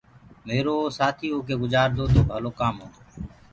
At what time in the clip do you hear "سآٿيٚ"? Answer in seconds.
0.97-1.33